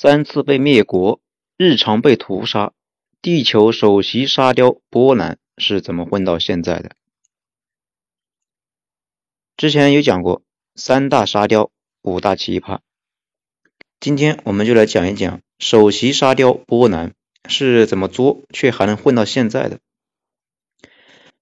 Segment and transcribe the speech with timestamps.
[0.00, 1.20] 三次被灭国，
[1.56, 2.72] 日常被屠杀，
[3.20, 6.92] 地球首席沙雕波兰是怎么混到现在的？
[9.56, 10.42] 之前有讲过
[10.76, 11.72] 三大沙雕，
[12.02, 12.78] 五大奇葩。
[13.98, 17.14] 今天我们就来讲一讲首席沙雕波兰
[17.48, 19.80] 是怎么作却还能混到现在的。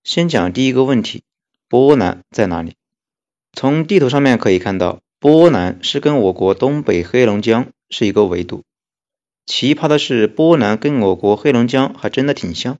[0.02, 1.24] 先讲第一个问题，
[1.68, 2.76] 波兰在哪里？
[3.52, 7.70] 从地图上面可以看到，波兰是跟我国东北黑龙江。
[7.90, 8.62] 是一个维度。
[9.46, 12.78] 奇葩的是，波兰跟我国黑龙江还真的挺像。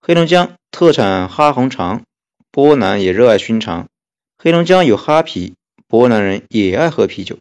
[0.00, 2.04] 黑龙江特产哈红肠，
[2.50, 3.88] 波兰也热爱熏肠。
[4.38, 5.54] 黑龙江有哈啤，
[5.88, 7.38] 波兰人也爱喝啤酒。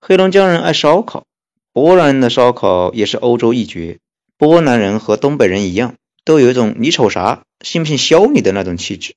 [0.00, 1.26] 黑龙江人爱烧烤，
[1.72, 3.98] 波兰人的烧烤也是欧洲一绝。
[4.36, 9.14] 波兰人和东北人一样，都有一种你瞅啥，信不信削你的那种气质。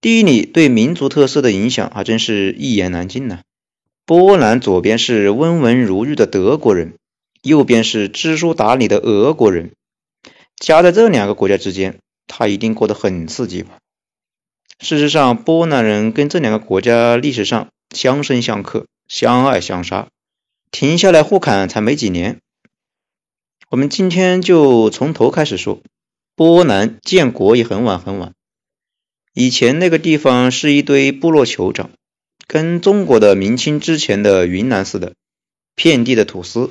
[0.00, 3.42] 地理对民族特色的影响还真是一言难尽呢。
[4.06, 6.94] 波兰左边是温文如玉的德国人，
[7.42, 9.72] 右边是知书达理的俄国人，
[10.54, 13.78] 夹在这两个国家之间，他一定过得很刺激吧？
[14.78, 20.06] 事实上，波兰人跟这两个国家历史上相生相克，相爱相杀，
[20.70, 22.38] 停下来互砍才没几年。
[23.70, 25.80] 我们今天就从头开始说，
[26.36, 28.34] 波兰建国也很晚很晚，
[29.34, 31.90] 以前那个地方是一堆部落酋长。
[32.46, 35.14] 跟中国的明清之前的云南似的，
[35.74, 36.70] 遍地的土司，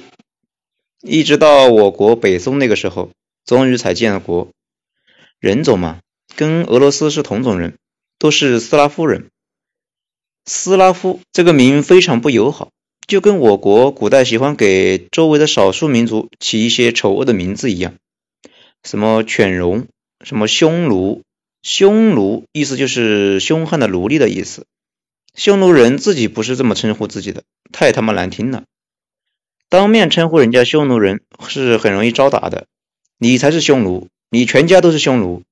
[1.02, 3.12] 一直到我国北宋那个时候，
[3.46, 4.50] 终于才建了国。
[5.40, 6.00] 人种嘛，
[6.36, 7.76] 跟俄罗斯是同种人，
[8.18, 9.28] 都是斯拉夫人。
[10.46, 12.70] 斯拉夫这个名非常不友好，
[13.06, 17.96] 就跟我国古代喜欢给周围的少数民族起一些丑恶的名字一样，
[18.84, 19.88] 什么犬戎，
[20.24, 21.22] 什么匈奴，
[21.62, 24.66] 匈奴意思就是凶悍的奴隶的意思。
[25.36, 28.64] 匈奴人自己不是这么称呼自己的，太他妈难听了。
[29.68, 32.68] 当面称呼人家匈奴人是很容易招打的，
[33.18, 35.44] 你才是匈奴，你全家都是匈奴。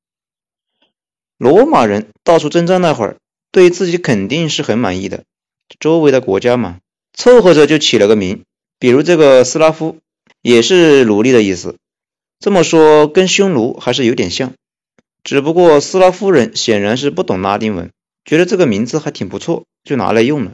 [1.37, 3.17] 罗马人到处征战那会儿，
[3.51, 5.25] 对自己肯定是很满意的，
[5.79, 6.79] 周围的国家嘛，
[7.13, 8.43] 凑合着就起了个名，
[8.79, 9.97] 比如这个斯拉夫，
[10.41, 11.75] 也是奴隶的意思。
[12.39, 14.53] 这么说跟匈奴还是有点像，
[15.23, 17.91] 只不过斯拉夫人显然是不懂拉丁文。
[18.23, 20.53] 觉得这个名字还挺不错，就拿来用了。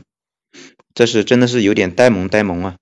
[0.94, 2.76] 这是真的是有点呆萌呆萌啊！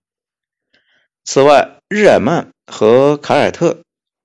[1.24, 3.84] 此外，日耳曼和凯尔特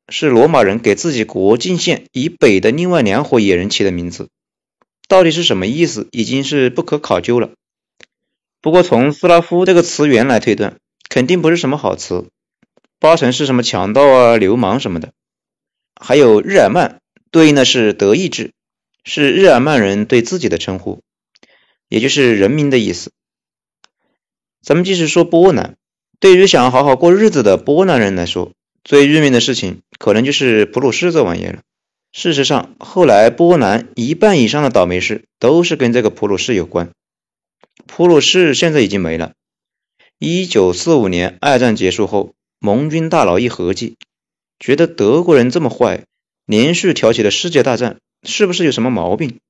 [0.09, 4.28] 是罗马人给自己国境线以北的另外两伙野人起的名字，
[5.09, 7.50] 到底是什么意思，已经是不可考究了。
[8.60, 10.77] 不过从斯拉夫这个词源来推断，
[11.09, 12.27] 肯定不是什么好词，
[12.99, 15.12] 八成是什么强盗啊、流氓什么的。
[16.00, 17.00] 还有日耳曼
[17.31, 18.53] 对应的是德意志。
[19.04, 21.03] 是日耳曼人对自己的称呼，
[21.92, 23.12] 也就是人民的意思。
[24.62, 25.76] 咱们继续说波兰，
[26.20, 31.60] 对于想好好过日子的波兰人来说，最郁闷的事情可能就是普鲁士这玩意了。
[32.10, 36.92] 事实上，后来波兰一半以上的倒霉事都是跟这个普鲁士有关。
[37.86, 39.34] 普鲁士现在已经没了。
[40.19, 43.97] 一九四五年二战结束后，盟军大佬一合计，
[44.59, 46.04] 觉得德国人这么坏，
[46.47, 47.98] 连续挑起了世界大战。
[48.22, 49.41] 是不是有什么毛病？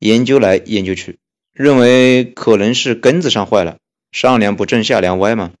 [0.00, 1.18] 研究来研究去，
[1.56, 3.78] 认为可能是根子上坏了，
[4.12, 5.52] 上梁不正下梁歪嘛。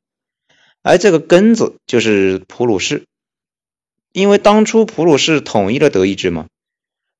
[0.82, 3.04] 而这个根子就是普鲁士，
[4.12, 6.48] 因为当初普鲁士统一了德意志嘛，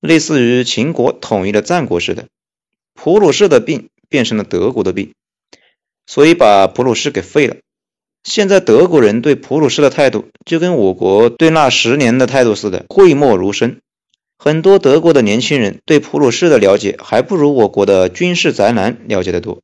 [0.00, 2.26] 类似于秦国统一了战国似的，
[2.92, 5.15] 普鲁士的病变成了德国的病，
[6.06, 7.56] 所以把普鲁士给废了。
[8.25, 13.81] 现在德国人对普鲁士的态度，就跟我国对那十年的态度似的，讳莫如深。
[14.38, 19.62] 很多德国的年轻人对普鲁士的了解还不如我国的军事宅男了解的多，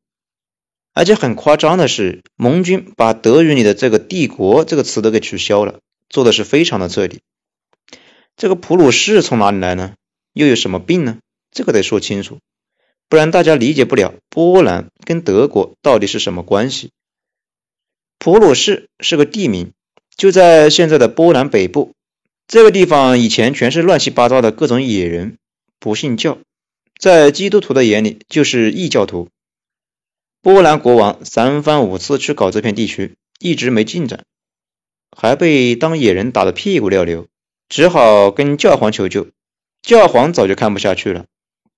[0.94, 7.20] 而且很夸张的是，盟军把德语里的这个“帝国”这个词都给取消了，做的是非常的彻底。
[8.36, 9.92] 这个普鲁士从哪里来呢？
[10.32, 11.18] 又有什么病呢？
[11.50, 12.38] 这个得说清楚，
[13.10, 16.90] 不然大家理解不了波兰跟德国到底是什么关系。
[18.18, 19.72] 普鲁士是个地名，
[20.16, 21.92] 就在现在的波兰北部。
[22.46, 25.38] 这个地方以前全是乱七八糟的各种野人，
[25.78, 26.38] 不信教，
[26.98, 29.28] 在基督徒的眼里就是异教徒。
[30.42, 34.24] 波兰国王三番五次去搞这片地区，一直没进展，
[35.16, 37.28] 还被当野人打得屁股尿流，
[37.68, 39.28] 只好跟教皇求救。
[39.82, 41.26] 教皇早就看不下去了，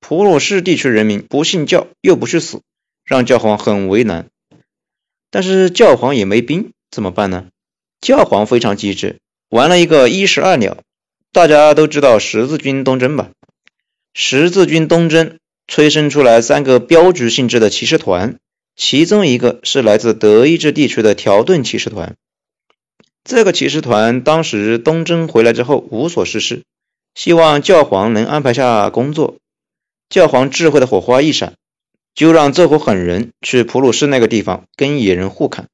[0.01, 2.63] 普鲁士地区人民不信教又不去死，
[3.05, 4.29] 让教皇很为难。
[5.31, 7.49] 但是教皇也没兵，怎么办呢？
[8.01, 9.21] 教皇非常机智。
[9.55, 10.79] 玩了一个一石二鸟，
[11.31, 13.31] 大家都知道十字军东征吧？
[14.13, 18.41] 十字军东征催生出来三个镖局性质的骑士团，
[18.75, 22.17] 其中一个是来自德意志地区的条顿骑士团。
[23.23, 26.65] 这个骑士团当时东征回来之后无所事事，
[27.15, 29.37] 希望教皇能安排下工作。
[30.09, 31.55] 教皇智慧的火花一闪，
[32.13, 35.69] 就让这伙狠人去普鲁士那个地方跟野人互砍。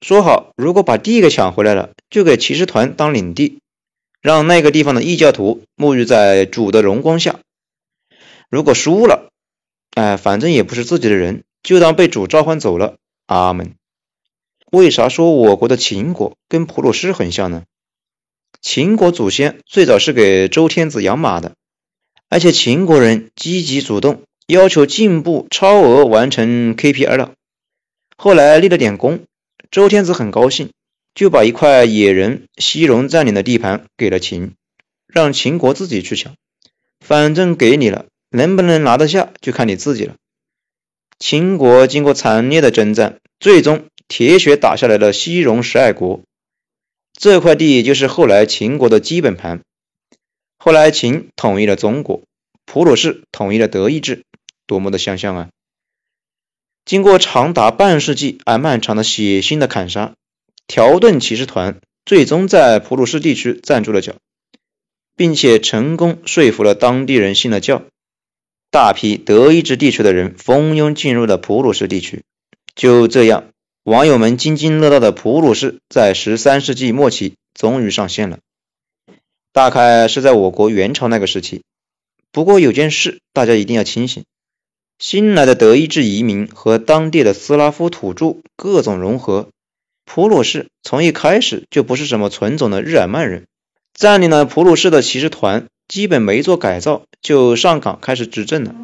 [0.00, 3.60] 说好，如果把地给抢回来了，就给骑士团当领地，
[4.20, 7.40] 让那个地方的异教徒沐浴在主的荣光下。
[8.48, 9.30] 如果输了，
[9.94, 11.44] 哎，反正也不是自己的人。
[11.62, 12.96] 就当被主召唤走了。
[13.26, 13.74] 阿门。
[14.72, 17.64] 为啥说我国的秦国跟普鲁士很像呢？
[18.62, 21.52] 秦国祖先最早是给周天子养马的，
[22.30, 27.34] 而且秦国人积极主动，要求进步超额完成 KPI 了。
[28.16, 29.20] 后来立了点功，
[29.70, 30.70] 周天子很高兴，
[31.14, 34.54] 就把一块野人西戎占领的地盘给了秦，
[35.06, 36.34] 让秦国自己去抢。
[36.98, 40.16] 反正给你了，能不能拿得下就看你自己了。
[41.20, 46.22] 秦国经过惨烈的征战，最终铁血打下来了西戎十二国。
[47.12, 49.60] 这块地就是后来秦国的基本盘。
[50.58, 52.22] 后来秦统一了中国，
[52.64, 54.24] 普鲁士统一了德意志，
[54.66, 55.48] 多么的相像啊！
[56.84, 60.14] 经过长达半世纪而漫长的血腥的砍杀，
[60.66, 64.16] 条顿骑士团最终在普鲁士地区站住了脚，
[65.16, 67.82] 并且成功说服了当地人信了教。
[68.70, 72.22] 大批德意志地区的人蜂拥进入了普鲁士地区。
[72.74, 73.44] 就这样，
[73.82, 78.38] 网友们津津乐道的普鲁士在十三世纪末期终于上线了，
[79.52, 81.62] 大概是在我国元朝那个时期。
[82.30, 84.24] 不过有件事大家一定要清醒：
[85.00, 89.48] 新来的德意志移民和当地的斯拉夫土著各种融合，
[90.04, 93.46] 普鲁士从一开始就不是什么纯种的日耳曼人。
[93.94, 95.66] 占领了普鲁士的骑士团。
[95.88, 98.76] 基本没做改造就上岗开始执政了。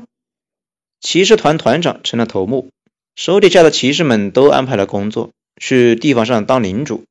[1.01, 2.71] 骑士团团长成了头目，
[3.15, 7.05] 手底下的骑士们都安排了工作，去地方上当领主，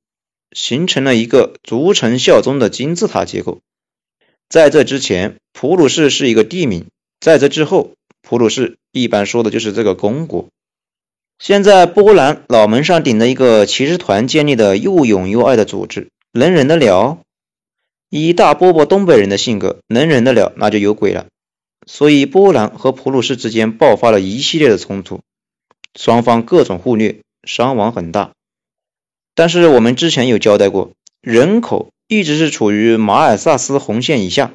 [0.51, 3.59] 形成了一个逐城效忠的金字塔结构。
[4.49, 6.87] 在这之前，普鲁士是一个地名；
[7.21, 7.91] 在这之后，
[8.27, 10.47] 普鲁士一般说的就是这个公国。
[11.37, 17.19] 现在波兰脑门上顶着一个骑士团建立的又勇又爱的组织，能忍得了？
[18.09, 21.27] 以大波波东北人的性格，能忍得了那就有鬼了。
[21.85, 25.19] 所以波兰和普鲁士之间爆发了一系列的冲突，
[25.93, 28.31] 双方各种互虐，伤亡很大。
[29.35, 34.53] 但是我们之前有交代过，人口一直是处于马尔萨斯红线以下，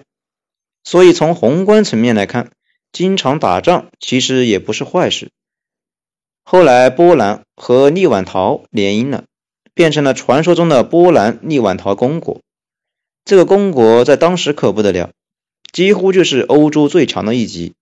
[0.82, 2.50] 所以从宏观层面来看，
[2.92, 5.30] 经常打仗其实也不是坏事。
[6.42, 9.24] 后来波兰和立宛陶联姻了，
[9.74, 12.40] 变成了传说中的波兰立宛陶公国。
[13.24, 15.10] 这个公国在当时可不得了，
[15.72, 17.74] 几乎就是欧洲最强的一级。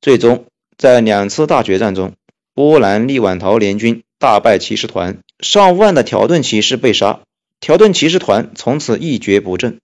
[0.00, 2.14] 最终在两次大决战中，
[2.54, 7.20] 波兰立宛陶联军大败骑士团，上万的条顿骑士被杀，
[7.60, 9.78] 条顿骑士团从此一蹶不振，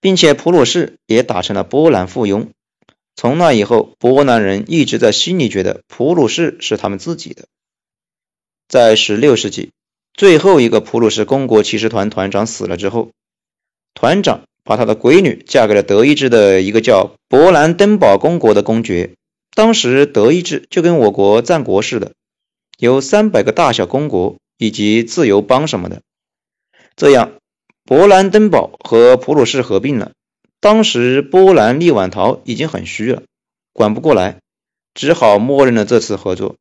[0.00, 2.48] 并且普鲁士也打成了波兰附庸。
[3.16, 7.46] 从那以后，波兰人一直在心里觉得普鲁士是他们自己的。
[8.68, 9.70] 在16世纪，
[10.14, 13.10] 最后一个普鲁士公国骑士团团长死了之后。
[13.94, 19.14] 团长把他的闺女嫁给了德意志的一个叫勃兰登堡公国的公爵。
[19.54, 22.12] 当时德意志就跟我国战国似的，
[22.76, 26.02] 有三百个大小公国以及自由邦什么的。
[26.96, 27.34] 这样，
[27.86, 30.10] 勃兰登堡和普鲁士合并了。
[30.64, 33.24] 当时波兰利宛陶已经很虚了，
[33.74, 34.38] 管不过来，
[34.94, 36.56] 只好默认了这次合作。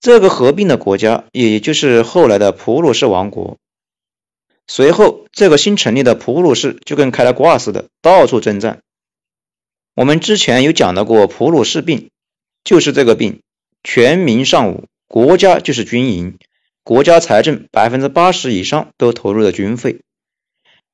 [0.00, 3.56] 这个合并的国家，也就是后来的普鲁士王国。
[4.68, 8.82] 随后，这个新成立的普鲁士就跟开了挂似的，到处征战。
[9.96, 12.10] 我们之前有讲到过普鲁士病，
[12.62, 13.40] 就是这个病，
[13.82, 16.38] 全民尚武，国家就是军营，
[16.84, 20.02] 国家财政百分之八十以上都投入了军费，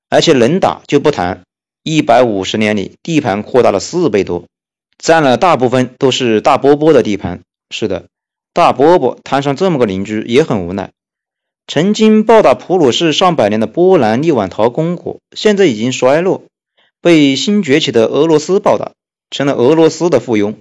[0.09, 1.45] 而且能打就不谈，
[1.89, 4.47] 一百五十年里地盘扩大了四倍多，
[4.99, 7.43] 占了大部分都是大波波的地盘。
[7.71, 8.07] 是的，
[8.53, 10.91] 大波波摊上这么个邻居也很无奈。
[11.69, 16.43] 曾经暴打普鲁士上百年的波兰利宛陶公国，现在已经衰落，
[17.01, 18.91] 被新崛起的俄罗斯暴打，
[19.31, 20.57] 成了俄罗斯的附庸。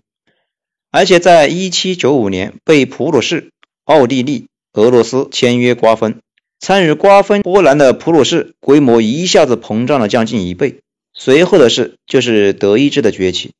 [0.92, 3.50] 而且在1795年被普鲁士、
[3.86, 6.20] 奥地利、俄罗斯签约瓜分，
[6.60, 10.82] 参与瓜分波兰的普鲁士规模一下子膨胀了将近一倍。
[11.16, 13.54] 随后的事就是德意志的崛起，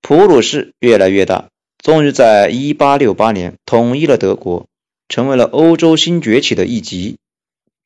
[0.00, 1.48] 普鲁士越来越大，
[1.82, 4.66] 终于在1868年统一了德国。
[5.08, 7.16] 成为了欧洲新崛起的一极。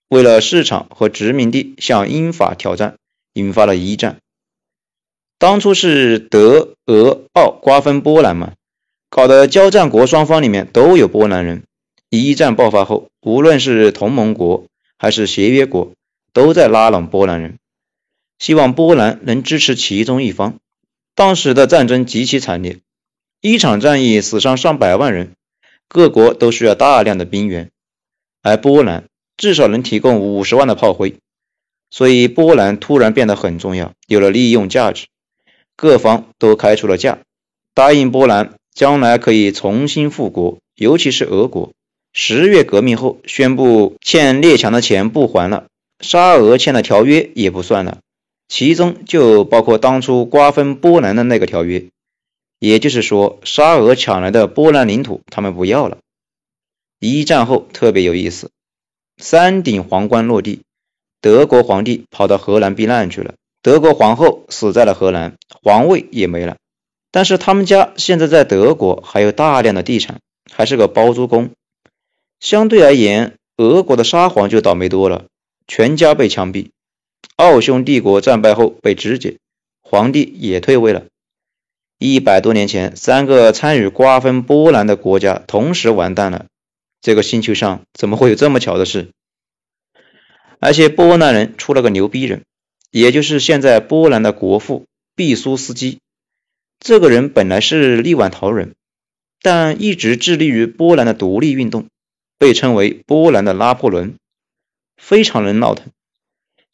[0.08, 2.96] 为了市场和殖民地向英法挑战，
[3.32, 4.18] 引发了一战。
[5.38, 8.54] 当初是德、俄、奥瓜分波兰嘛，
[9.08, 11.62] 搞得交战国双方里面都有波兰人，
[12.10, 14.66] 一战爆发后，无论是同盟国
[14.98, 15.92] 还是协约国，
[16.32, 17.58] 都在拉拢波兰人，
[18.42, 20.58] 希望波兰能支持其中一方。
[21.14, 22.78] 当时的战争极其惨烈，
[23.40, 25.34] 一场战役死伤上百万人，
[25.86, 27.70] 各国都需要大量的兵员，
[28.42, 29.04] 而波兰
[29.36, 31.14] 至少能提供五十万的炮灰，
[31.88, 35.06] 所以波兰突然变得很重要，有了利用价值。
[35.76, 37.18] 各方都开出了价，
[37.74, 41.70] 答应波兰将来可以重新复国，尤其是俄国。
[42.12, 45.66] 十月革命后，宣布欠列强的钱不还了，
[46.00, 48.00] 沙俄欠的条约也不算了，
[48.52, 51.86] 其中就包括当初瓜分波兰的那个条约。
[52.58, 55.96] 也就是说，沙俄抢来的波兰领土他们不要了。
[57.00, 58.50] 一战后特别有意思，
[59.16, 60.60] 三顶皇冠落地，
[61.22, 66.58] 德国皇帝跑到荷兰避难去了，德国皇后死在了荷兰，皇位也没了。
[67.10, 70.20] 但是他们家现在在德国还有大量的地产，
[70.52, 71.52] 还是个包租公。
[72.38, 75.24] 相对而言，俄国的沙皇就倒霉多了，
[75.66, 76.68] 全家被枪毙。
[77.36, 79.38] 奥匈帝国战败后被肢解，
[79.80, 81.06] 皇帝也退位了。
[81.98, 86.46] 一百多年前，三个参与瓜分波兰的国家同时完蛋了。
[87.00, 89.10] 这个星球上怎么会有这么巧的事？
[90.60, 92.42] 而且波兰人出了个牛逼人，
[92.90, 94.86] 也就是现在波兰的国父
[95.16, 95.98] 毕苏斯基。
[96.78, 98.74] 这个人本来是利万陶人，
[99.40, 101.86] 但一直致力于波兰的独立运动。
[102.38, 104.16] 被称为波兰的拿破仑，
[104.96, 105.92] 非常能闹腾，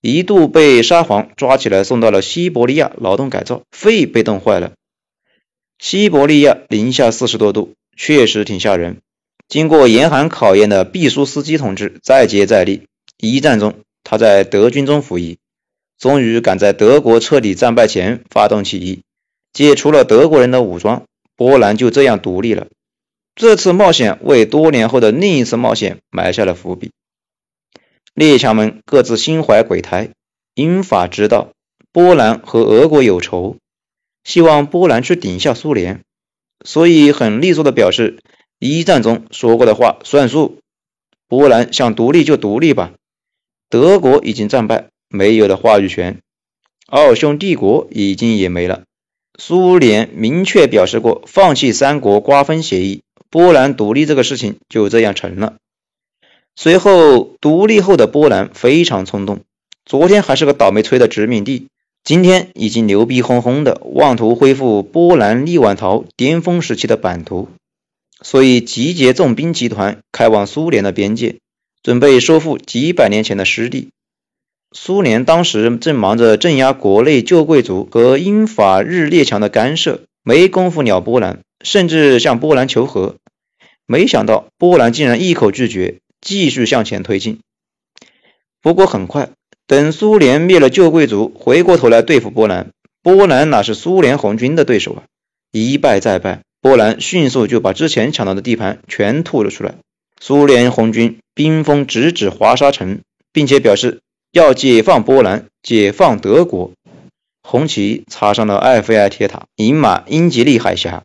[0.01, 4.73] 一度被沙皇抓起来送到了西伯利亚劳动改造，肺被冻坏了。
[5.79, 8.99] 西伯利亚零下四十多度，确实挺吓人。
[9.49, 12.83] 经过严寒考验的毕苏斯基同志再接再厉，
[13.19, 13.75] 一战中
[14.05, 15.39] 他在德军中服役，
[15.99, 19.01] 终于赶在德国彻底战败前发动起义，
[19.53, 22.67] 解除了德国人的武装，波兰就这样独立了。
[23.35, 26.91] 这次冒险为多年后的另一次冒险埋下了伏笔。
[28.19, 30.11] 列强们各自心怀鬼胎，
[30.55, 31.53] 英法知道
[31.93, 33.59] 波兰和俄国有仇，
[34.25, 36.01] 希望波兰去顶下苏联，
[36.65, 38.19] 所以很利索的表示
[38.59, 40.59] 一战中说过的话算数。
[41.29, 42.93] 波兰想独立就独立吧，
[43.71, 46.19] 德国已经战败，没有了话语权，
[46.89, 48.83] 奥匈帝国已经也没了，
[49.39, 53.03] 苏联明确表示过放弃三国瓜分协议。
[53.31, 55.55] 波兰独立这个事情就这样成了。
[56.61, 59.43] 随后，独立后的波兰非常冲动，
[59.87, 61.69] 昨天还是个倒霉催的殖民地，
[62.03, 67.49] 今天已经牛逼哄哄的，妄图恢复波兰利万陶巅峰时期的版图，
[68.23, 71.37] 所以集结重兵集团开往苏联的边界，
[71.85, 73.91] 准备收复几百年前的失地。
[74.73, 81.39] 苏联当时正忙着镇压国内旧贵族和英法日列强的干涉，没工夫鸟波兰。
[81.65, 83.15] 甚至向波兰求和，
[83.87, 87.41] 没想到波兰竟然一口拒绝，继续向前推进。
[88.61, 89.31] 不过很快，
[89.67, 92.71] 等苏联灭了旧贵族，回过头来对付波兰，
[93.03, 95.03] 波兰哪是苏联红军的对手啊？
[95.53, 99.77] 一败再败，波兰迅速就把之前抢到的地盘全吐了出来。
[100.21, 103.01] 苏联红军兵锋直指华沙城，
[103.33, 104.01] 并且表示
[104.33, 106.73] 要解放波兰，解放德国。
[107.43, 111.05] 红旗插上了埃菲尔铁塔，饮马英吉利海峡。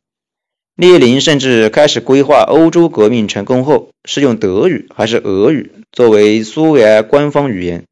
[0.75, 7.85] 列宁甚至开始规划，欧洲革命成功后是用德语还是俄语作为苏维埃官方语言。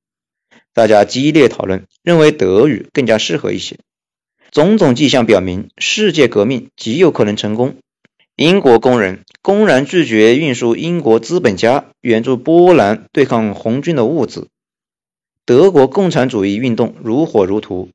[0.74, 3.78] 大家激烈讨论，认为德语更加适合一些。
[4.50, 7.76] 种种迹象表明，世界革命极有可能成功。
[8.36, 14.48] 英国工人公然拒绝运输英国资本家援助波兰对抗红军的物资。
[15.46, 17.90] 德国共产主义运动如火如荼。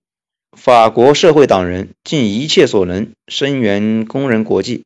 [0.57, 4.85] 法国社会党人尽一切所能声援工人国际，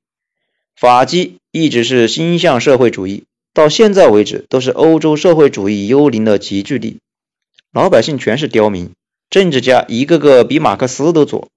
[0.77, 3.23] 法基一直是心向社会主义，
[3.55, 6.99] 到现在为止都是欧洲社会主义幽灵的集聚地，
[7.73, 8.91] 老百姓全是刁民，
[9.31, 11.49] 政治家一个个比马克思都左。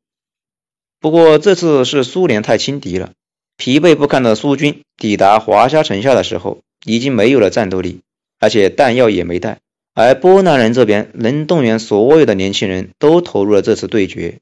[0.99, 3.13] 不过这次是苏联太轻敌了，
[3.57, 8.01] 疲惫不堪的苏军抵达华沙城下的时候，已经没有了战斗力，
[8.39, 9.59] 而且弹药也没带。
[9.95, 14.39] 而波兰人这边能动员所有的年轻人都投入了这次对决，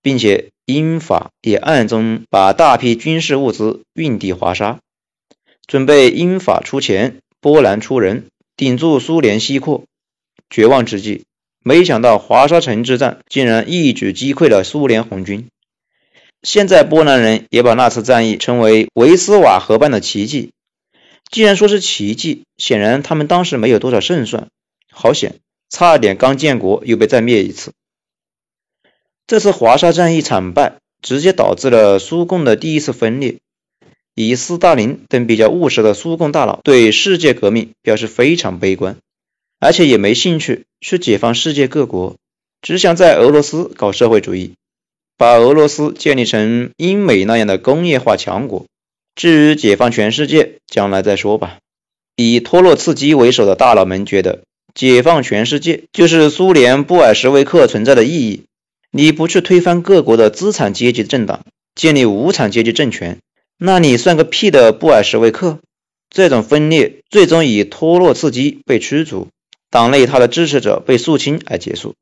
[0.00, 4.78] 并且英法也暗中把大批军事物资运抵华沙，
[5.66, 9.82] 准备英法出钱，波兰出人，顶住苏联西扩。
[10.48, 11.24] 绝望之际，
[11.64, 15.48] 没想到华沙城之战竟然一举击溃了苏联红军。
[16.42, 20.50] 现在波兰人也把那次战役称为维斯瓦河畔的奇迹。
[21.28, 24.48] 既然说是奇迹，显然他们当时没有多少胜算。
[24.90, 25.36] 好险，
[25.68, 27.72] 差点刚建国又被再灭一次。
[29.26, 33.36] 这次华沙战役惨败，直接导致了苏共的第一次分裂。
[34.14, 38.96] 以斯大林等比较务实的苏共大佬对世界革命表示非常悲观，
[39.60, 42.16] 而且也没兴趣去解放世界各国，
[42.60, 44.54] 只想在俄罗斯搞社会主义，
[45.16, 48.66] 把俄罗斯建立成英美那样的工业化强国。
[49.14, 51.58] 至于解放全世界，将来再说吧。
[52.16, 54.42] 以托洛茨基为首的大佬们觉得，
[54.74, 58.44] 解放全世界就是苏联布尔什维克存在的意义。
[58.90, 63.18] 你不去推翻各国的资产阶级政党，建立无产阶级政权，
[63.56, 65.58] 那你算个屁的布尔什维克！
[66.08, 69.28] 这种分裂最终以托洛茨基被驱逐，
[69.70, 71.94] 党内他的支持者被肃清而结束。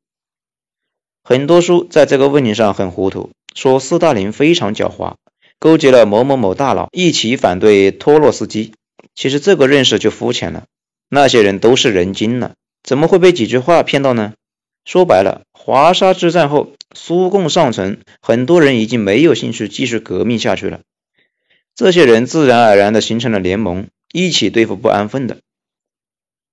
[1.23, 5.13] 很多书在这个问题上很糊涂，说斯大林非常狡猾。
[5.59, 8.71] 勾结了某某某大佬一起反对托洛斯基，
[9.13, 10.63] 其实这个认识就肤浅了。
[11.09, 14.33] 那些人都是人精了，怎么会被几句话骗到呢？
[14.85, 20.81] 说白了，华沙之战后，苏共上层很多人已经没有兴趣继续革命下去了，
[21.75, 25.37] 这些人自然而然的形成了联盟，一起对付不安分的。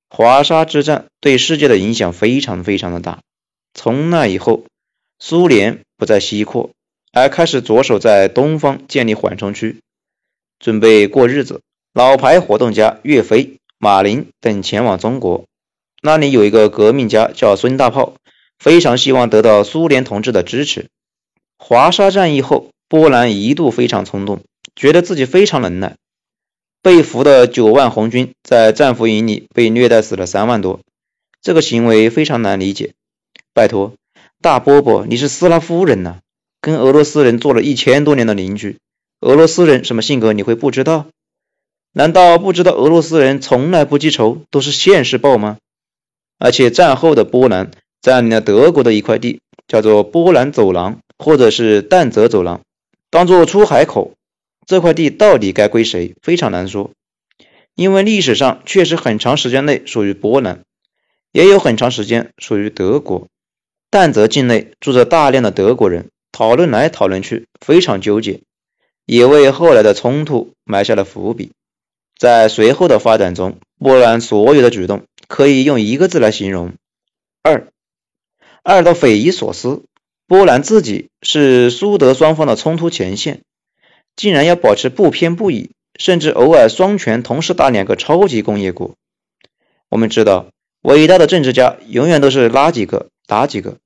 [0.09, 3.21] 华沙之战对世界的影响非常非常的大，
[3.75, 4.65] 从那以后，
[5.19, 6.71] 苏联不再西扩。
[7.13, 9.81] 而开始着手在东方建立缓冲区，
[10.59, 11.63] 准备过日子。
[11.95, 15.45] 老牌活动家岳飞、马林等前往中国，
[16.03, 18.15] 那里有一个革命家叫孙大炮，
[18.59, 20.87] 非常希望得到苏联同志的支持。
[21.59, 24.41] 华沙战役后，波兰一度非常冲动，
[24.75, 25.97] 觉得自己非常能耐。
[26.83, 30.81] 被俘的九万红军在战俘营里被虐待死了三万多，
[31.43, 32.95] 这个行为非常难理解。
[33.53, 33.95] 拜托，
[34.41, 36.21] 大波波，你是斯拉夫人呐！
[36.61, 38.79] 跟俄罗斯人做了一千多年的邻居，
[39.21, 41.07] 俄罗斯人什么性格你会不知道？
[41.99, 45.57] 难道不知道俄罗斯人从来不记仇，都是现世报吗？
[46.39, 47.71] 而且战后的波兰
[48.03, 52.61] 占领了德国的一块地，叫做波兰走廊或者是但泽走廊，
[53.09, 54.13] 当做出海口。
[54.67, 56.91] 这块地到底该归谁，非常难说，
[57.75, 60.65] 因为历史上确实很长时间内属于波兰，
[61.33, 63.27] 也有很长时间属于德国。
[63.89, 66.11] 但泽境内住着大量的德国人。
[66.31, 68.43] 讨论来讨论去，非常纠结，
[69.07, 71.53] 也为后来的冲突埋下了伏笔。
[72.19, 76.73] 在随后的发展中，波兰所有的举动可以用一个字来形容：
[77.43, 77.69] 二。
[78.63, 79.85] 二到匪夷所思，
[80.27, 83.43] 波兰自己是苏德双方的冲突前线，
[84.17, 88.97] 竟然要保持不偏不倚，甚至偶尔双拳同时打两个超级工业国。
[89.89, 90.47] 我们知道，
[90.83, 93.77] 伟大的政治家永远都是拉几个打几个。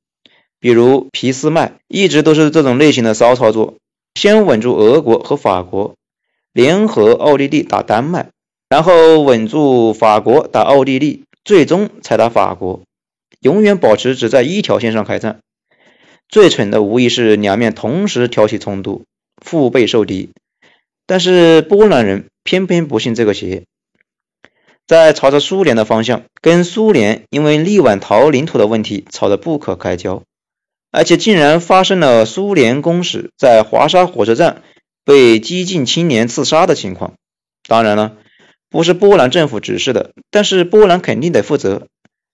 [0.61, 3.75] 比如俾斯麦一直都是这种类型的骚操作，
[4.15, 5.97] 先稳住俄国和法国，
[6.53, 8.31] 联合奥地利打丹麦，
[8.69, 12.83] 然后稳住法国打奥地利，最终才打法国，
[13.41, 15.39] 永远保持只在一条线上开战。
[16.29, 19.05] 最蠢的无疑是两面同时挑起冲突，
[19.45, 20.31] 腹背受敌。
[21.07, 23.65] 但是波兰人偏偏不信这个邪，
[24.87, 30.23] 在朝着苏联的方向，跟苏联因为力挽陶领土的问题吵得不可开交。
[30.93, 34.63] 而且竟然发生了苏联公使在华沙火车站
[35.05, 37.15] 被激进青年刺杀的情况。
[37.67, 38.17] 当然了，
[38.69, 41.87] 不是波兰政府指示的，但是波兰肯定得负责。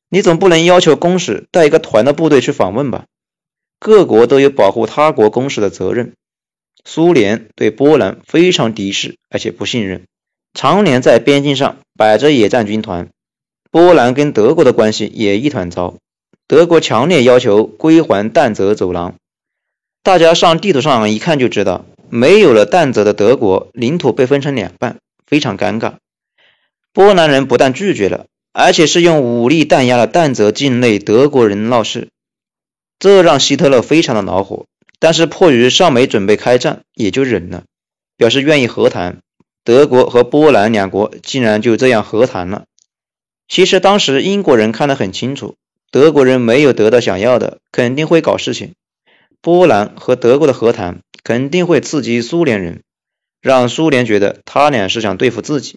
[0.09, 3.07] 你总不能要求公使带一个团的部队去访问吧？
[3.79, 6.15] 各国都有保护他国公使的责任。
[6.85, 10.05] 苏联对波兰非常敌视，而且不信任，
[10.55, 13.09] 常年在边境上摆着野战军团。
[13.73, 15.97] 波兰跟德国的关系也一团糟。
[16.47, 19.17] 德国强烈要求归还但泽走廊，
[20.05, 25.95] 大家上地图上一看就知道，没有了但泽的德国领土被分成两半，非常尴尬。
[26.93, 32.09] 波兰人不但拒绝了，而且是用武力弹压了但泽境内德国人闹事，
[32.99, 34.67] 这让希特勒非常的恼火。
[34.99, 37.65] 但是迫于尚没准备开战，也就忍了，
[38.17, 39.19] 表示愿意和谈。
[39.63, 42.65] 德国和波兰两国竟然就这样和谈了。
[43.49, 45.55] 其实当时英国人看得很清楚。
[45.91, 48.75] 德国人没有得到想要的，肯定会搞事情。
[49.41, 52.85] 波兰和德国的和谈肯定会刺激苏联人，
[53.43, 55.75] 让苏联觉得他俩是想对付自己。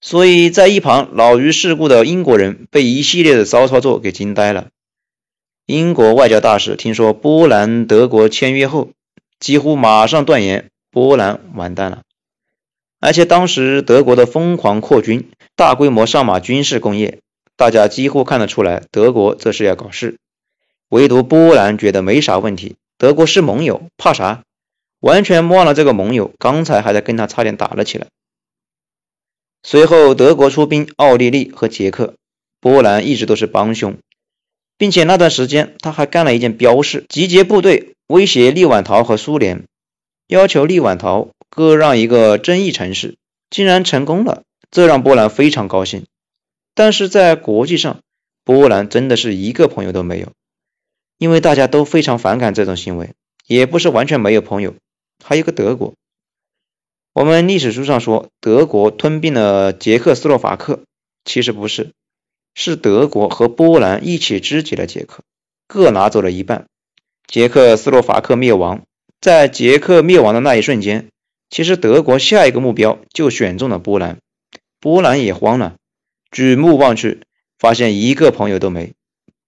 [0.00, 4.70] 所以在一旁老于世故的英国人被一系列的骚操作给惊呆了。
[5.64, 8.90] 英国外交大使听说波兰、德国签约后，
[9.38, 12.02] 几乎马上断言波兰完蛋了。
[12.98, 17.20] 而且当时德国的疯狂扩军，大规模上马军事工业。
[17.54, 20.16] 大家几乎看得出来，德国这是要搞事，
[20.88, 22.74] 唯独波兰觉得没啥问题。
[22.98, 24.42] 德国是盟友，怕啥？
[25.00, 28.08] 完全忘了这个盟友，刚才还在跟他差点打了起来。
[29.62, 32.14] 随后，德国出兵奥地利和捷克，
[32.60, 33.98] 波兰一直都是帮凶，
[34.76, 39.64] 并且那段时间他还干了一件彪事：集结部队威胁利宛陶和苏联，
[40.26, 43.16] 要求利宛陶割让一个争议城市，
[43.50, 46.06] 竟然成功了，这让波兰非常高兴。
[46.74, 48.00] 但是在国际上，
[48.44, 50.32] 波兰真的是一个朋友都没有，
[51.18, 53.10] 因为大家都非常反感这种行为，
[53.46, 54.74] 也不是完全没有朋友。
[55.24, 55.94] 还有个德国，
[57.12, 60.80] 我们历史书上说德国吞并了捷克斯洛伐克，
[61.24, 61.92] 其实不是，
[62.54, 65.22] 是德国和波兰一起肢解了捷克，
[65.66, 66.66] 各拿走了一半，
[67.26, 68.82] 捷克斯洛伐克灭亡。
[69.20, 71.08] 在捷克灭亡的那一瞬间，
[71.50, 74.18] 其实德国下一个目标就选中了波兰，
[74.78, 75.74] 波兰也慌了，
[76.30, 77.20] 举目望去，
[77.58, 78.92] 发现一个朋友都没，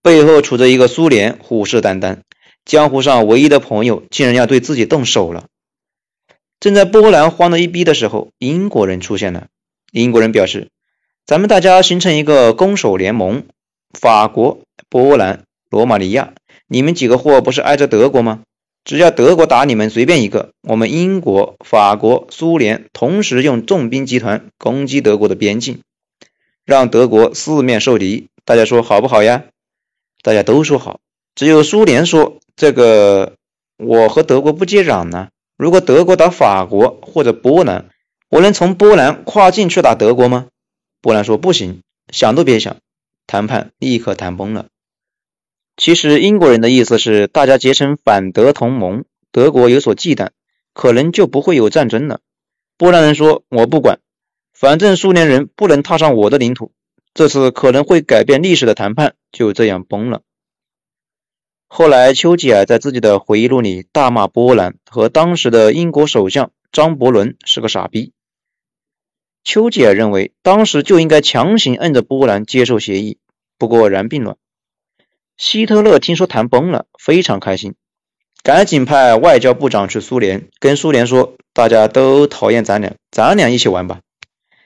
[0.02, 2.18] 背后杵着一个苏联，虎视眈眈，
[2.64, 5.46] 江湖上唯一的朋友竟然要对自己动手了。
[6.61, 9.46] 正在波兰慌得一逼的时候，英国人出现了。
[9.92, 10.68] 英国人表示
[11.25, 13.44] ：“咱们大家形成一个攻守联盟，
[13.99, 16.35] 法国、波兰、罗马尼亚，
[16.68, 18.42] 你们几个货不是挨着德国吗？”
[18.85, 25.81] 只要德国打你们随便一个，我们英国、法国、苏联同时用重兵集团攻击德国的边境，
[26.64, 28.29] 让德国四面受敌。
[28.44, 29.44] 大家说好不好呀？
[30.23, 31.01] 大家都说好，
[31.35, 33.35] 只有苏联说这个
[33.79, 35.29] 我和德国不接壤呢。
[35.61, 37.90] 如果德国打法国或者波兰，
[38.31, 40.46] 我能从波兰跨境去打德国吗？
[41.03, 42.79] 波兰说不行，想都别想，
[43.27, 44.68] 谈判立刻谈崩了。
[45.77, 50.31] 其实英国人的意思是，大家结成反德同盟，德国有所忌惮，
[50.73, 52.20] 可能就不会有战争了。
[52.79, 53.99] 波兰人说：“我不管，
[54.55, 56.73] 反正苏联人不能踏上我的领土。”
[57.12, 60.23] 这次可能会改变历史的谈判就这样崩了。
[61.72, 68.12] 后来，丘吉尔在自己的回忆录里大骂波兰和当时的英国首相张伯伦是个傻逼。
[69.44, 73.18] 丘吉尔认为，当时就应该强行摁着波兰接受协议。
[73.56, 74.37] 不过然并卵。
[75.37, 77.76] 希特勒听说谈崩了，非常开心，
[78.42, 84.00] 赶紧派外交部长去苏联，跟苏联说：“大家都讨厌咱俩，咱俩一起玩吧。”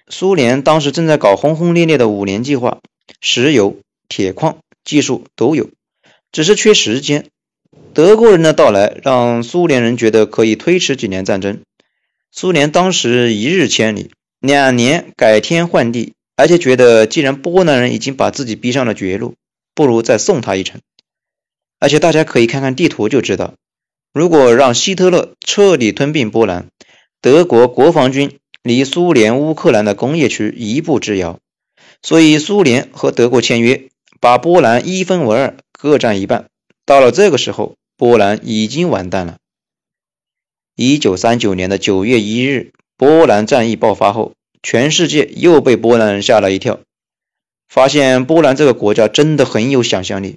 [0.08, 2.78] 苏联当时正在搞轰轰烈烈的五年计划，
[3.20, 3.76] 石油、
[4.08, 5.68] 铁矿技术都有，
[6.34, 7.28] 只是缺时间。
[7.94, 11.60] 德国人的到来让苏联人觉得可以推迟几年战争。
[12.32, 19.34] 苏联当时一日千里，两年改天换地，而且觉得既然波兰人已经把自己逼上了绝路。
[19.76, 20.80] 不如再送他一程，
[21.80, 23.54] 而且大家可以看看地图就知道，
[24.12, 26.68] 如果让希特勒彻底吞并波兰，
[27.20, 31.40] 德国国防军离苏联乌克兰的工业区一步之遥，
[32.02, 33.88] 所以苏联和德国签约，
[34.20, 36.46] 把波兰一分为二，各占一半。
[36.86, 39.36] 到了这个时候，波兰已经完蛋了。
[40.76, 46.80] 一九三九年的九月一日，波兰战役爆发后，全世界又被波兰人吓了一跳。
[47.68, 50.36] 发现波兰这个国家真的很有想象力，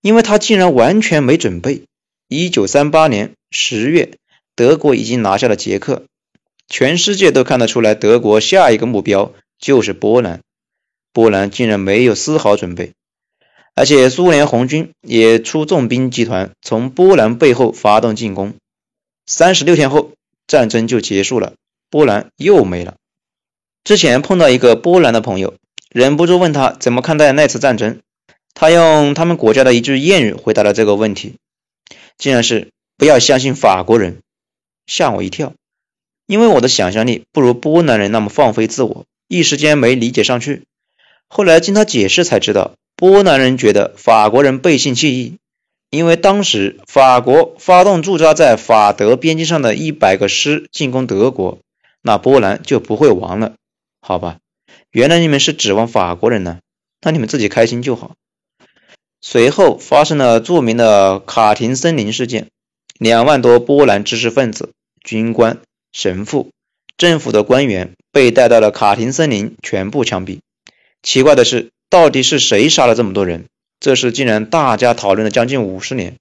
[0.00, 1.84] 因为他竟然完全没准备。
[2.28, 4.18] 一九三八年十月，
[4.54, 6.04] 德国已经拿下了捷克，
[6.68, 10.40] 全世界都看得出来，德国下一个目标就是波兰。
[11.14, 12.92] 波兰竟然没有丝毫准备，
[13.74, 18.52] 而且苏联红军也出重兵集团从波兰背后发动进攻。
[19.24, 20.10] 三十六天后，
[20.46, 21.54] 战争就结束了，
[21.88, 22.96] 波兰又没了。
[23.84, 25.54] 之前碰到一个波兰的朋友。
[25.90, 28.00] 忍不住问他怎么看待那次战争，
[28.52, 31.36] 他用他们国家的一句谚语回答了这个问题，
[32.18, 34.18] 竟然是“不要相信法国人”，
[34.88, 35.52] 吓我一跳，
[36.26, 40.64] 因为我的想象力不如波兰人那么放飞自我，一时间没理解上去。
[41.28, 45.38] 后来经他解释才知道，波兰人觉得法国人背信弃义，
[45.90, 51.58] 因为当时法国发动驻扎在法德边境上的一百个师进攻德国，
[52.02, 53.54] 那波兰就不会亡了，
[54.00, 54.38] 好吧？
[54.90, 56.58] 原来你们是指望法国人呢？
[57.00, 58.12] 那你们自己开心就好。
[59.20, 62.48] 随后发生了著名的卡廷森林事件，
[62.98, 64.70] 两万多波兰知识分子、
[65.02, 65.58] 军官、
[65.92, 66.50] 神父、
[66.96, 70.38] 政府的官员被带到了卡廷森林，全部枪毙。
[71.04, 73.44] 奇怪的是，到底是谁杀了这么多人？
[73.78, 76.16] 这事竟然大家讨论了将近五十年，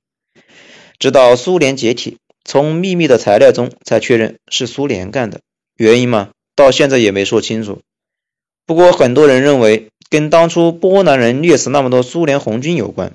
[0.99, 5.39] 直到苏联解体，从秘密的材料中才确认是苏联干的。
[5.77, 7.79] 原因嘛，到现在也没说清楚。
[8.65, 13.13] 不过，很多人认为跟当初波兰人虐死那么多苏联红军有关。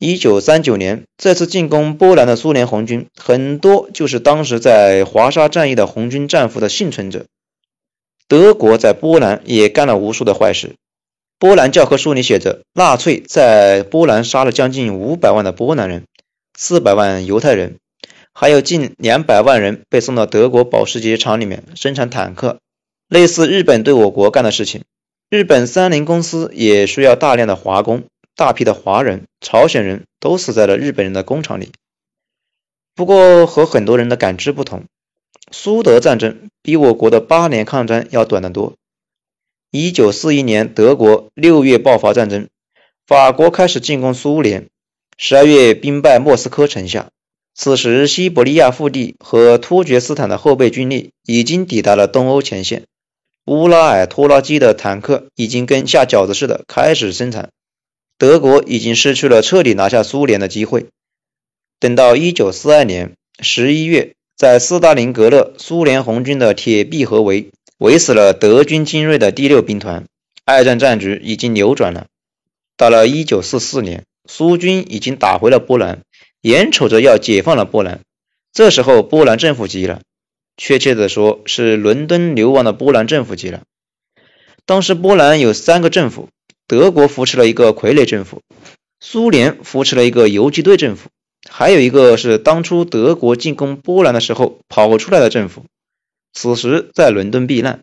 [0.00, 7.26] 一九三九年这次进攻波兰的苏联红军，很多就是当时在华沙战役的红军战俘的幸存者。
[8.32, 10.76] 德国在波兰也干了无数的坏事。
[11.38, 16.06] 波兰教科书里写着，纳粹在波兰杀了将近五百万的波兰人，
[16.58, 17.76] 四百万犹太人，
[18.32, 22.56] 还有近两百万人被送到德国保时捷厂里面生产坦克。
[23.06, 24.84] 类似日本对我国干的事情，
[25.28, 31.70] 日本三菱公司也需要大量的华工，大批的华人、朝鲜人都死在了日本人的工厂里。
[32.94, 34.84] 不过和很多人的感知不同，
[35.52, 38.74] 苏德战争比我国的八年抗战要短得多。
[39.70, 42.48] 一九四一年，德国六月爆发战争，
[43.06, 44.68] 法国开始进攻苏联，
[45.16, 47.10] 十二月兵败莫斯科城下。
[47.54, 52.84] 此时，西伯利亚腹地和突厥斯坦的后备军力已经抵达了东欧前线，
[53.44, 57.50] 乌拉尔拖拉机的坦克已经跟下饺子似的开始生产。
[58.16, 60.86] 德国已经失去了彻底拿下苏联的机会。
[61.78, 70.04] 等到一九四二年十一月，在斯大林格勒，苏联红军的铁壁合围，围死了德军精锐的第六兵团。
[70.44, 72.06] 二战战局已经扭转了。
[72.76, 76.00] 到了一九四四年，苏军已经打回了波兰，
[76.40, 78.00] 眼瞅着要解放了波兰。
[78.52, 80.00] 这时候，波兰政府急了，
[80.56, 83.62] 确切的说，是伦敦流亡的波兰政府急了。
[84.66, 86.28] 当时，波兰有三个政府。
[86.68, 88.40] 德国扶持了一个傀儡政府，
[88.98, 91.10] 苏联扶持了一个游击队政府，
[91.48, 95.64] 还有一个是当初德国进攻波兰的时候跑出来的政府，
[96.32, 97.80] 此时在伦敦避难。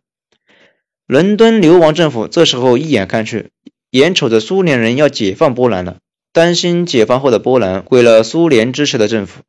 [1.05, 3.49] 伦敦流亡政府这时候一眼看去，
[3.89, 5.97] 眼瞅着苏联人要解放波兰了，
[6.31, 9.41] 担心解放后的波兰归了苏联支持的政府，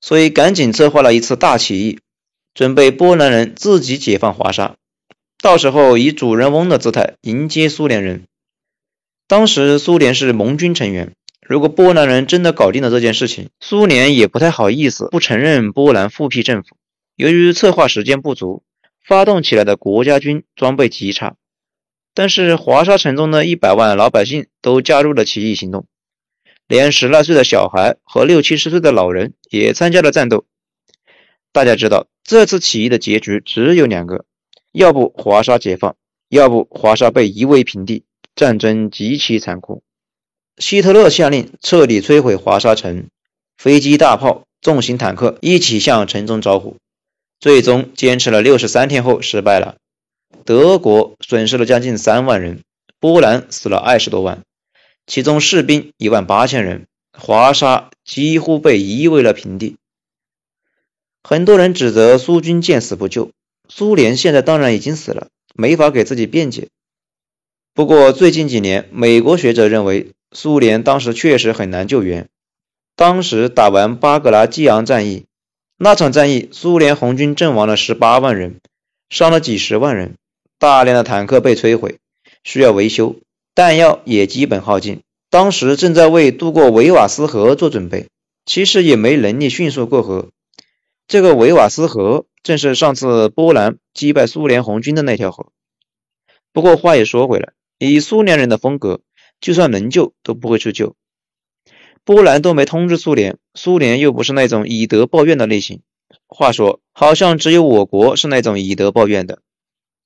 [0.00, 1.98] 所以赶紧策划了一次大起义，
[2.54, 4.76] 准备波兰人自己解放华沙，
[5.42, 8.24] 到时候以主人翁的姿态迎接苏联人。
[9.26, 11.12] 当时苏联是盟军成员，
[11.48, 16.76] 如果波兰人真的搞定了这件事情，苏联也不太好意思不承认波兰复辟政府。
[17.16, 18.62] 由于策划时间不足，
[19.02, 21.36] 发动起来的国家军装备极差。
[22.12, 25.86] 但是华沙城中的一百万老百姓都加入了起义行动，
[26.66, 30.44] 连十来岁的小孩和六七十岁的老人也参加了战斗。
[31.50, 34.26] 大家知道，这次起义的结局只有两个：
[34.72, 35.96] 要不华沙解放，
[36.28, 38.04] 要不华沙被夷为平地。
[38.36, 39.82] 战争极其残酷，
[40.58, 43.06] 希特勒下令彻底摧毁华沙城，
[43.56, 46.76] 飞机、大炮、重型坦克一起向城中招呼，
[47.38, 49.76] 最终坚持了六十三天后失败了。
[50.44, 52.62] 德国损失了将近三万人，
[52.98, 54.42] 波兰死了二十多万，
[55.06, 59.76] 其中士兵一万八千人，华沙几乎被夷为了平地。
[61.22, 63.30] 很多人指责苏军见死不救，
[63.68, 66.68] 苏联现在当然已经死了，没法给自己辩解。
[67.74, 72.28] 不过，最近几年，美国学者认为，苏联当时确实很难救援。
[72.96, 75.26] 当时打完巴格拉季昂战役，
[75.76, 78.60] 那场战役，苏联红军阵亡了十八万人，
[79.08, 80.16] 伤了几十万人，
[80.58, 81.98] 大量的坦克被摧毁，
[82.42, 83.16] 需要维修，
[83.54, 85.00] 弹药也基本耗尽。
[85.30, 88.08] 当时正在为渡过维瓦斯河做准备，
[88.44, 90.30] 其实也没能力迅速过河。
[91.06, 95.46] 这个维瓦斯河正是上次波兰击败苏联红军的那条河。
[96.52, 97.52] 不过话也说回来。
[97.78, 99.00] 以苏联人的风格，
[99.40, 100.96] 就算能救都不会去救。
[102.04, 105.82] 波兰都没通知苏联，苏联又不是那种以德报怨的类型。
[106.26, 109.40] 话说，好像只有我国是那种以德报怨的。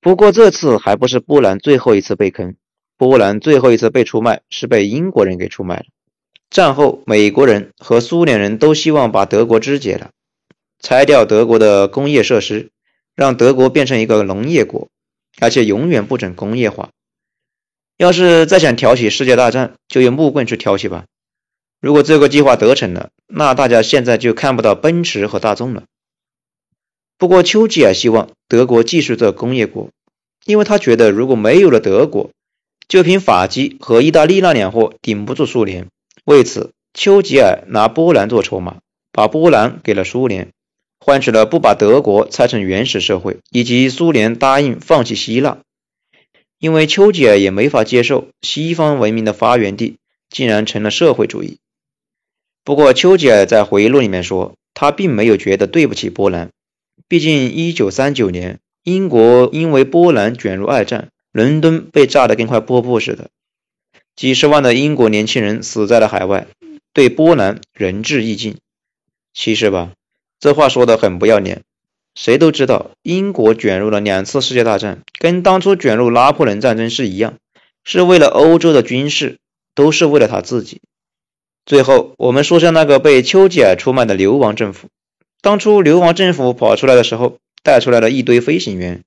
[0.01, 2.57] 不过这次还不是波兰最后一次被坑，
[2.97, 5.85] 波兰最后一次被出卖是被英国人给出卖了。
[6.51, 10.11] 战后，美国人和苏联人都希望把德国肢解了，
[10.81, 12.71] 拆掉德国的工业设施，
[13.15, 14.89] 让德国变成一个农业国，
[15.41, 16.91] 而且永远不准工业化。
[18.03, 21.05] 要是再想挑起世界大战，就用木棍去挑起吧。
[21.81, 25.85] 如果这个计划得逞了，那大家现在就看不到奔驰和大众了。
[27.17, 29.91] 不过丘吉尔希望德国继续做工业国，
[30.47, 32.31] 因为他觉得如果没有了德国，
[32.89, 35.87] 就凭法基和意大利那两货顶不住苏联。
[36.25, 38.79] 为此，丘吉尔拿波兰做筹码，
[39.13, 40.49] 把波兰给了苏联，
[40.99, 45.59] 换取了不把德国拆成原始社会，以及苏联答应放弃希腊。
[46.63, 49.97] 因为丘吉尔也没法接受西方文明的发源地
[50.31, 51.59] 竟然成了社会主义。
[52.63, 56.51] 不过，丘吉尔在回忆录里面说，他并没有觉得对不起波兰。
[57.09, 63.31] 毕竟，一九三九年，英国因为波兰卷入二战，伦敦被炸得跟块破布似的，
[64.15, 66.47] 几十万的英国年轻人死在了海外，
[66.93, 68.59] 对波兰仁至义尽。
[69.35, 69.91] 其实吧，
[70.39, 71.63] 这话说的很不要脸。
[72.15, 77.35] 谁都知道，英国卷入了两次世界大战，跟当初卷入拿破仑战争是一样，
[77.85, 79.39] 是为了欧洲的军事，
[79.75, 80.81] 都是为了他自己。
[81.65, 84.89] 最后，我们说下那个被丘吉尔出卖的流亡政府。
[85.41, 89.03] 当初流亡政府跑出来的时候，带出来了一堆飞行员，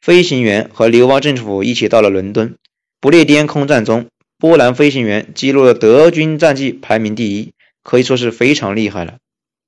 [0.00, 2.56] 飞行员和流亡政府一起到了伦敦。
[3.00, 4.06] 不列颠空战中，
[4.38, 9.18] 波兰飞行员记录了德军战绩排名第一，可以说是非常厉害了。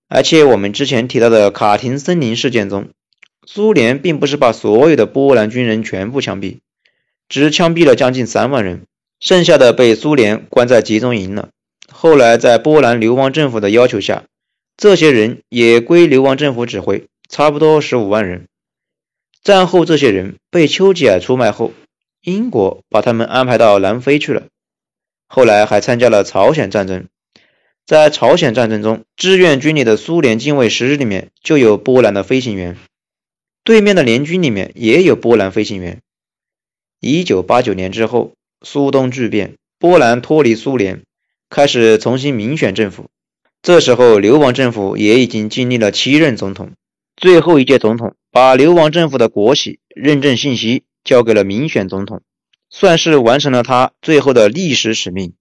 [0.09, 2.89] 而且我们之前提到的卡廷森林事件中，
[3.47, 6.59] 苏联并不是把所有的波兰军人全部枪毙，
[7.29, 8.87] 只枪毙了将近三万人，
[9.19, 11.49] 剩下的被苏联关在集中营了。
[11.91, 14.25] 后来在波兰流亡政府的要求下，
[14.77, 18.47] 这些人也归流亡政府指挥，差不多十五万人。
[19.43, 21.73] 战后这些人被丘吉尔出卖后，
[22.23, 24.45] 英国把他们安排到南非去了。
[25.27, 27.07] 后来还参加了朝鲜战争。
[27.87, 32.79] 在朝鲜战争中，志愿军里的苏联近卫师里面就有波兰的飞行员，
[33.63, 36.01] 对面的联军里面也有波兰飞行员。
[37.01, 41.03] 一九八九年之后，苏东剧变，波兰脱离苏联，
[41.51, 43.11] 开始重新民选政府。
[43.61, 46.73] 这时候，流亡政府也已经经历了七任总统，
[47.17, 52.23] 最后一届总统把流亡政府的国玺、认证信息交给了民选总统，
[52.71, 55.35] 算是完成了他最后的历史使命。